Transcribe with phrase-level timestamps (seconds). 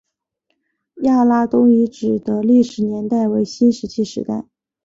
[1.03, 4.45] 亚拉东遗址的历史年代为新石器时代。